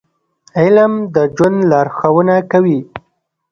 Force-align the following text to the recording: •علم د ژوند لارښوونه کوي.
•علم 0.61 0.93
د 1.15 1.17
ژوند 1.35 1.59
لارښوونه 1.71 2.35
کوي. 2.51 2.79